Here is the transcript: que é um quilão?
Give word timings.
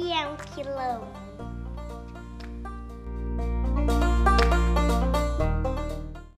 que 0.00 0.10
é 0.10 0.26
um 0.26 0.36
quilão? 0.36 1.29